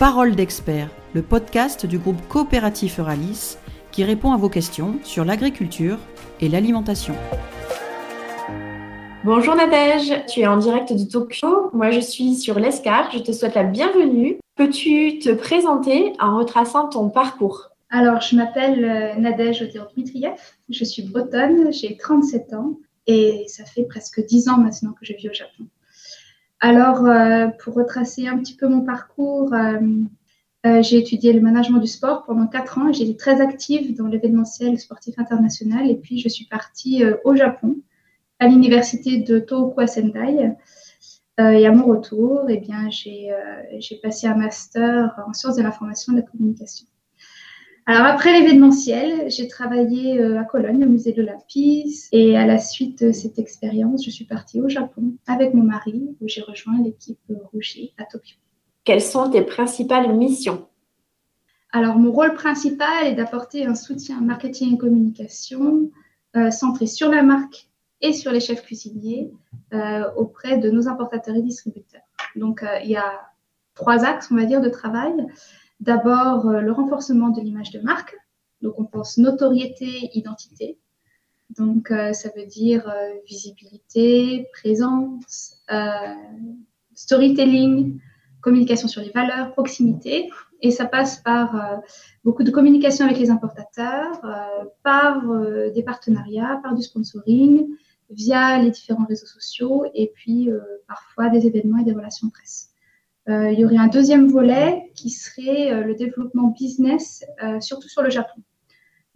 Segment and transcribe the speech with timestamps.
[0.00, 3.58] Parole d'expert, le podcast du groupe coopératif Euralis
[3.92, 5.98] qui répond à vos questions sur l'agriculture
[6.40, 7.14] et l'alimentation.
[9.24, 11.68] Bonjour Nadège, tu es en direct de Tokyo.
[11.74, 13.10] Moi, je suis sur l'ESCAR.
[13.12, 14.38] Je te souhaite la bienvenue.
[14.56, 17.68] Peux-tu te présenter en retraçant ton parcours?
[17.90, 20.40] Alors, je m'appelle euh, Nadège Dmitriev.
[20.70, 25.12] Je suis bretonne, j'ai 37 ans et ça fait presque 10 ans maintenant que je
[25.12, 25.66] vis au Japon.
[26.60, 29.80] Alors, euh, pour retracer un petit peu mon parcours, euh,
[30.66, 34.06] euh, j'ai étudié le management du sport pendant quatre ans j'ai été très active dans
[34.06, 35.90] l'événementiel sportif international.
[35.90, 37.76] Et puis, je suis partie au Japon,
[38.38, 40.52] à l'université de Tohoku Sendai.
[41.38, 46.16] et à mon retour, eh bien, j'ai passé un master en sciences de l'information et
[46.16, 46.86] de la communication.
[47.92, 52.08] Alors après l'événementiel, j'ai travaillé euh, à Cologne, au musée de l'Olympisme.
[52.12, 56.16] Et à la suite de cette expérience, je suis partie au Japon avec mon mari,
[56.20, 57.18] où j'ai rejoint l'équipe
[57.52, 58.36] Rouget à Tokyo.
[58.84, 60.68] Quelles sont tes principales missions?
[61.72, 65.90] Alors mon rôle principal est d'apporter un soutien marketing et communication
[66.36, 67.66] euh, centré sur la marque
[68.02, 69.32] et sur les chefs cuisiniers
[69.74, 72.06] euh, auprès de nos importateurs et distributeurs.
[72.36, 73.20] Donc il y a
[73.74, 75.12] trois axes, on va dire, de travail.
[75.80, 78.14] D'abord, euh, le renforcement de l'image de marque.
[78.60, 80.78] Donc, on pense notoriété, identité.
[81.56, 85.62] Donc, euh, ça veut dire euh, visibilité, présence,
[86.94, 87.98] storytelling,
[88.42, 90.30] communication sur les valeurs, proximité.
[90.60, 91.80] Et ça passe par
[92.22, 94.20] beaucoup de communication avec les importateurs,
[94.82, 95.22] par
[95.74, 97.66] des partenariats, par du sponsoring,
[98.10, 100.50] via les différents réseaux sociaux et puis
[100.86, 102.69] parfois des événements et des relations presse.
[103.28, 107.88] Euh, il y aurait un deuxième volet qui serait euh, le développement business, euh, surtout
[107.88, 108.40] sur le Japon.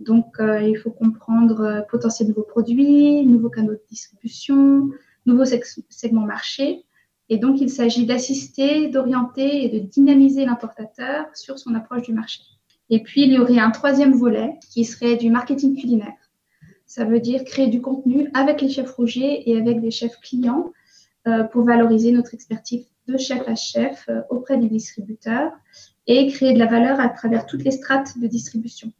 [0.00, 4.90] Donc, il faut comprendre potentiels nouveaux produits, nouveaux canaux de distribution,
[5.24, 6.84] nouveaux segments marché.
[7.28, 12.40] Et donc, il s'agit d'assister, d'orienter et de dynamiser l'importateur sur son approche du marché.
[12.90, 16.18] Et puis, il y aurait un troisième volet qui serait du marketing culinaire.
[16.86, 20.72] Ça veut dire créer du contenu avec les chefs rougiers et avec des chefs clients
[21.52, 25.52] pour valoriser notre expertise de chef à chef euh, auprès des distributeurs
[26.06, 28.92] et créer de la valeur à travers toutes les strates de distribution.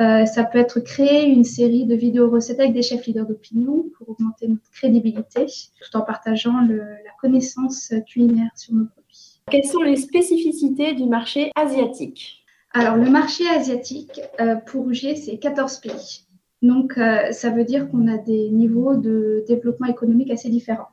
[0.00, 3.84] Euh, ça peut être créer une série de vidéos recettes avec des chefs leaders d'opinion
[3.96, 9.40] pour augmenter notre crédibilité tout en partageant la connaissance culinaire sur nos produits.
[9.50, 12.44] Quelles sont les spécificités du marché asiatique?
[12.72, 16.24] Alors, le marché asiatique, euh, pour Rougier, c'est 14 pays.
[16.62, 16.98] Donc,
[17.32, 20.90] ça veut dire qu'on a des niveaux de développement économique assez différents.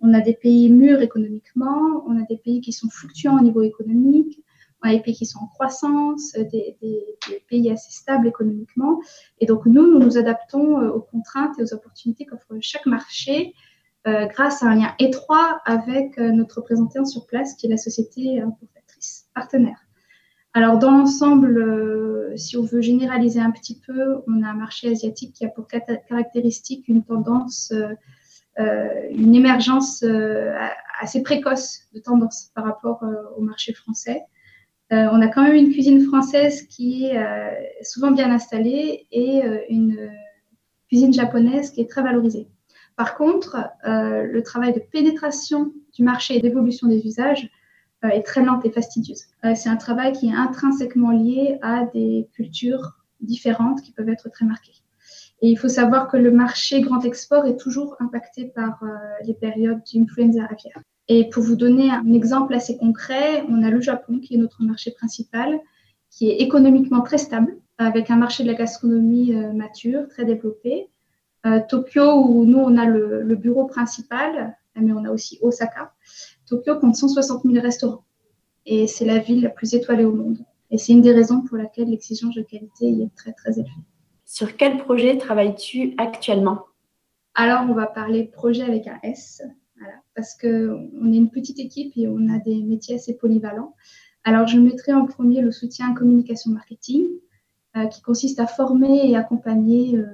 [0.00, 3.62] On a des pays mûrs économiquement, on a des pays qui sont fluctuants au niveau
[3.62, 4.42] économique,
[4.82, 6.76] on a des pays qui sont en croissance, des,
[7.48, 9.00] pays assez stables économiquement.
[9.38, 13.54] Et donc, nous, nous nous adaptons euh, aux contraintes et aux opportunités qu'offre chaque marché
[14.06, 17.76] euh, grâce à un lien étroit avec euh, notre représentant sur place, qui est la
[17.76, 19.78] société importatrice partenaire.
[20.54, 25.34] Alors, dans l'ensemble, si on veut généraliser un petit peu, on a un marché asiatique
[25.34, 27.72] qui a pour caractéristique une tendance
[28.58, 30.54] une émergence euh,
[31.00, 34.22] assez précoce de tendance par rapport euh, au marché français.
[34.90, 40.10] on a quand même une cuisine française qui est souvent bien installée et une
[40.88, 42.48] cuisine japonaise qui est très valorisée.
[42.96, 47.48] Par contre, le travail de pénétration du marché et d'évolution des usages
[48.02, 49.26] est très lente et fastidieuse.
[49.54, 54.44] c'est un travail qui est intrinsèquement lié à des cultures différentes qui peuvent être très
[54.44, 54.82] marquées.
[55.42, 58.88] Et il faut savoir que le marché grand export est toujours impacté par euh,
[59.24, 60.82] les périodes d'influenza aviaire.
[61.08, 64.62] Et pour vous donner un exemple assez concret, on a le Japon qui est notre
[64.62, 65.58] marché principal,
[66.10, 70.88] qui est économiquement très stable, avec un marché de la gastronomie euh, mature, très développé.
[71.46, 75.94] Euh, Tokyo, où nous, on a le, le, bureau principal, mais on a aussi Osaka.
[76.46, 78.04] Tokyo compte 160 000 restaurants
[78.66, 80.38] et c'est la ville la plus étoilée au monde.
[80.70, 83.70] Et c'est une des raisons pour laquelle l'exigence de qualité y est très, très élevée.
[84.32, 86.66] Sur quel projet travailles-tu actuellement?
[87.34, 89.42] Alors, on va parler projet avec un S,
[90.14, 93.74] parce qu'on est une petite équipe et on a des métiers assez polyvalents.
[94.22, 97.08] Alors, je mettrai en premier le soutien communication marketing,
[97.76, 100.06] euh, qui consiste à former et accompagner euh,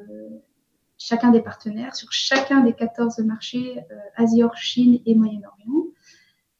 [0.96, 5.88] chacun des partenaires sur chacun des 14 marchés euh, Asie, Chine et Moyen-Orient.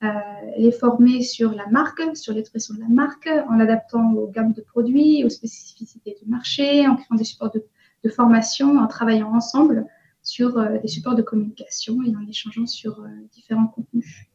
[0.06, 0.20] Euh,
[0.58, 4.62] les former sur la marque, sur l'expression de la marque, en adaptant aux gammes de
[4.62, 7.62] produits, aux spécificités du marché, en créant des supports de,
[8.08, 9.85] formation, en travaillant ensemble
[10.23, 14.26] sur euh, des supports de communication et en échangeant sur euh, différents contenus.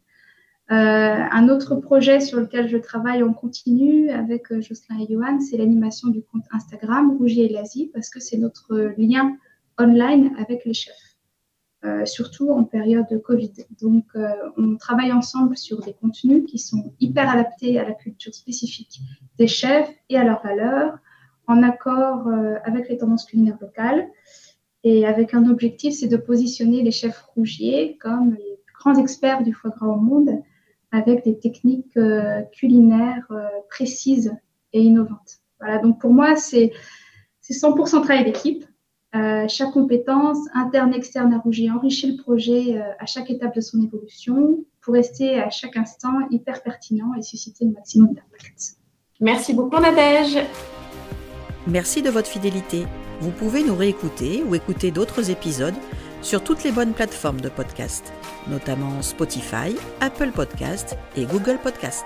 [0.68, 6.10] un autre projet sur lequel je travaille en continu avec Jocelyn et Johan, c'est l'animation
[6.10, 9.38] du compte Instagram Rougier et parce que c'est notre lien
[9.78, 11.11] online avec les chefs.
[11.84, 13.54] Euh, surtout en période de Covid.
[13.82, 18.36] Donc, euh, on travaille ensemble sur des contenus qui sont hyper adaptés à la culture
[18.36, 19.00] spécifique
[19.40, 21.00] des chefs et à leurs valeurs,
[21.48, 24.08] en accord euh, avec les tendances culinaires locales.
[24.84, 29.52] Et avec un objectif, c'est de positionner les chefs rougiers comme les grands experts du
[29.52, 30.40] foie gras au monde,
[30.92, 31.98] avec des techniques
[32.52, 33.28] culinaires
[33.70, 34.36] précises
[34.74, 35.40] et innovantes.
[35.60, 36.72] Voilà, donc pour moi, c'est
[37.44, 38.66] 100% travail d'équipe.
[39.14, 43.62] Euh, chaque compétence, interne, externe à Rouget, enrichit le projet euh, à chaque étape de
[43.62, 48.78] son évolution pour rester à chaque instant hyper pertinent et susciter le maximum d'impact.
[49.20, 50.40] Merci beaucoup Nadège.
[51.68, 52.86] Merci de votre fidélité.
[53.20, 55.76] Vous pouvez nous réécouter ou écouter d'autres épisodes
[56.22, 58.14] sur toutes les bonnes plateformes de podcast,
[58.48, 62.06] notamment Spotify, Apple Podcast et Google Podcast.